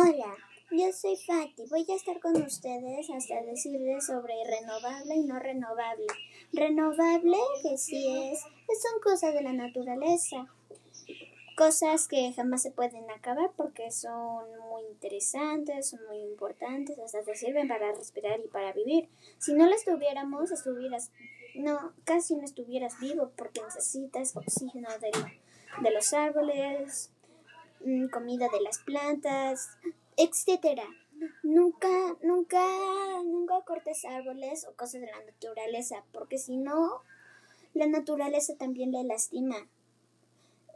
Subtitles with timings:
[0.00, 0.36] Hola,
[0.70, 1.64] yo soy Fati.
[1.70, 6.06] Voy a estar con ustedes hasta decirles sobre renovable y no renovable.
[6.52, 10.46] Renovable, que sí es, son cosas de la naturaleza.
[11.56, 17.34] Cosas que jamás se pueden acabar porque son muy interesantes, son muy importantes, hasta te
[17.34, 19.08] sirven para respirar y para vivir.
[19.38, 21.10] Si no las tuviéramos, estuvieras,
[21.56, 27.10] no, casi no estuvieras vivo porque necesitas oxígeno de, los árboles,
[28.10, 29.70] comida de las plantas,
[30.16, 30.84] etcétera.
[31.42, 31.88] Nunca,
[32.22, 32.64] nunca,
[33.24, 37.02] nunca cortes árboles o cosas de la naturaleza, porque si no,
[37.74, 39.56] la naturaleza también le lastima.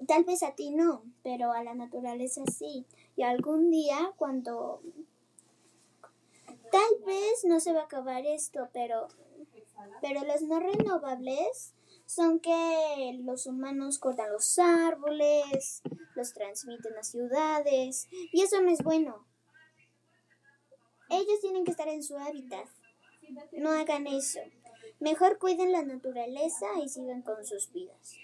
[0.06, 2.86] Tal vez a ti no, pero a la naturaleza sí.
[3.16, 4.80] Y algún día cuando...
[6.70, 9.08] Tal vez no se va a acabar esto, pero,
[10.00, 11.74] pero los no renovables
[12.06, 15.82] son que los humanos cortan los árboles,
[16.14, 19.26] los transmiten a ciudades y eso no es bueno.
[21.10, 22.66] Ellos tienen que estar en su hábitat.
[23.52, 24.40] No hagan eso.
[25.00, 28.16] Mejor cuiden la naturaleza y sigan con sus vidas.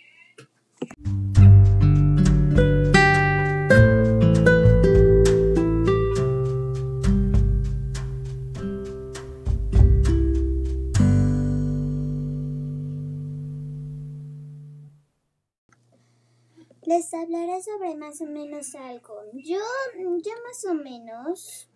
[16.89, 19.21] Les hablaré sobre más o menos algo.
[19.35, 19.61] Yo,
[19.99, 21.69] yo más o menos.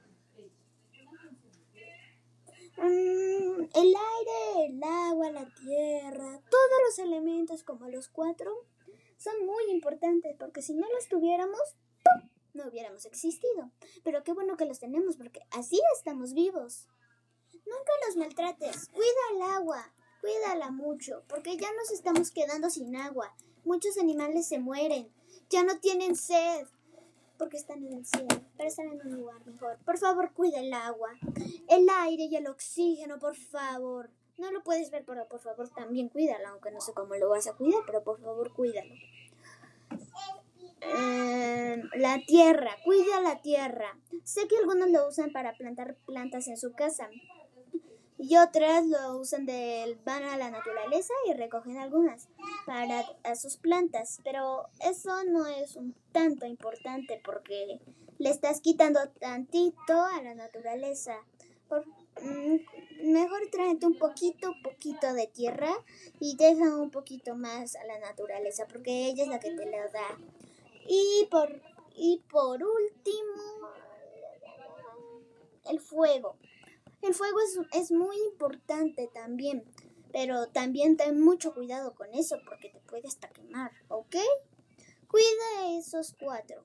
[2.78, 8.50] Mm, el aire, el agua, la tierra, todos los elementos como los cuatro
[9.18, 11.60] son muy importantes porque si no los tuviéramos,
[12.54, 13.70] no hubiéramos existido.
[14.04, 16.88] Pero qué bueno que los tenemos porque así estamos vivos.
[17.66, 18.88] Nunca los maltrates.
[18.88, 23.36] Cuida el agua, cuídala mucho porque ya nos estamos quedando sin agua.
[23.64, 25.08] Muchos animales se mueren,
[25.48, 26.66] ya no tienen sed,
[27.38, 29.78] porque están en el cielo, pero están en un lugar mejor.
[29.84, 31.10] Por favor, cuida el agua,
[31.68, 34.10] el aire y el oxígeno, por favor.
[34.38, 37.46] No lo puedes ver, pero por favor también cuídalo, aunque no sé cómo lo vas
[37.46, 38.94] a cuidar, pero por favor cuídalo.
[40.80, 43.96] Em, la tierra, cuida la tierra.
[44.24, 47.08] Sé que algunos lo usan para plantar plantas en su casa,
[48.32, 52.28] y otras lo usan del van a la naturaleza y recogen algunas
[52.64, 53.04] para
[53.36, 57.78] sus plantas, pero eso no es un tanto importante porque
[58.18, 61.14] le estás quitando tantito a la naturaleza.
[62.22, 65.74] Mm, mejor tráete un poquito, poquito de tierra
[66.18, 69.90] y deja un poquito más a la naturaleza porque ella es la que te lo
[69.90, 70.18] da.
[70.88, 71.60] Y por,
[71.96, 73.68] y por último,
[75.68, 76.38] el fuego.
[77.02, 77.38] El fuego
[77.72, 79.64] es, muy importante también,
[80.12, 84.16] pero también ten mucho cuidado con eso porque te puede hasta quemar, ¿ok?
[85.08, 86.64] Cuida esos cuatro.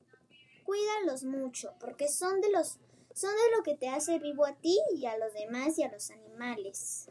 [0.63, 2.79] Cuídalos mucho porque son de los
[3.15, 5.91] son de lo que te hace vivo a ti y a los demás y a
[5.91, 7.09] los animales.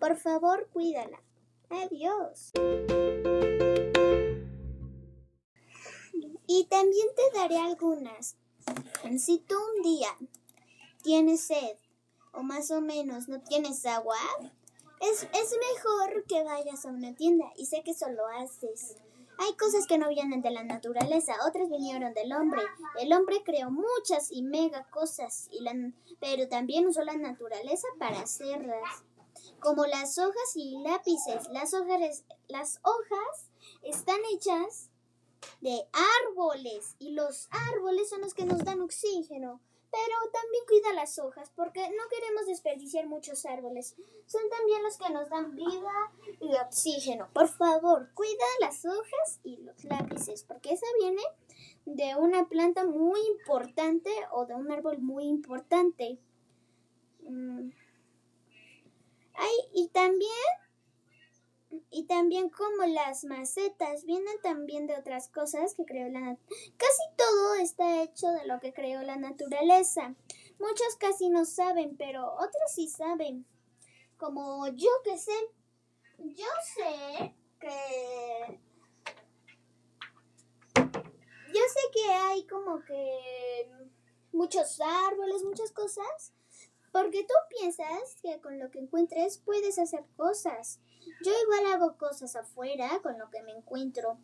[0.00, 1.22] Por favor, cuídala.
[1.70, 2.50] Adiós.
[6.48, 8.36] Y también te daré algunas.
[9.18, 10.08] Si tú un día
[11.02, 11.76] tienes sed
[12.38, 14.16] o más o menos no tienes agua,
[15.00, 18.96] es, es mejor que vayas a una tienda y sé que eso lo haces.
[19.38, 22.62] Hay cosas que no vienen de la naturaleza, otras vinieron del hombre.
[23.00, 25.72] El hombre creó muchas y mega cosas, y la,
[26.20, 29.02] pero también usó la naturaleza para hacerlas.
[29.60, 31.48] Como las hojas y lápices.
[31.50, 33.50] Las hojas, las hojas
[33.82, 34.90] están hechas
[35.60, 35.88] de
[36.22, 39.60] árboles y los árboles son los que nos dan oxígeno.
[39.90, 43.96] Pero también cuida las hojas porque no queremos desperdiciar muchos árboles.
[44.26, 47.28] Son también los que nos dan vida y oxígeno.
[47.32, 51.22] Por favor, cuida las hojas y los lápices porque esa viene
[51.86, 56.18] de una planta muy importante o de un árbol muy importante.
[57.22, 57.70] Mm.
[59.34, 60.30] Ay, y también
[62.08, 66.36] también como las macetas vienen también de otras cosas que creó la
[66.76, 70.14] Casi todo está hecho de lo que creó la naturaleza.
[70.58, 73.46] Muchos casi no saben, pero otros sí saben.
[74.16, 75.32] Como yo que sé.
[76.18, 78.60] Yo sé que...
[80.74, 83.70] Yo sé que hay como que
[84.32, 86.32] muchos árboles, muchas cosas.
[86.90, 90.80] Porque tú piensas que con lo que encuentres puedes hacer cosas.
[91.24, 94.18] Yo igual hago cosas afuera con lo que me encuentro.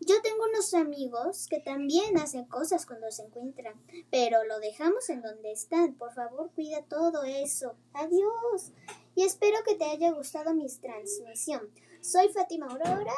[0.00, 3.74] Yo tengo unos amigos que también hacen cosas cuando se encuentran,
[4.10, 5.94] pero lo dejamos en donde están.
[5.94, 7.74] Por favor, cuida todo eso.
[7.92, 8.72] Adiós.
[9.14, 11.68] Y espero que te haya gustado mi transmisión.
[12.00, 13.14] Soy Fátima Aurora,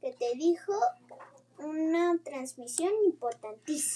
[0.00, 0.72] que te dijo
[1.58, 3.94] una transmisión importantísima.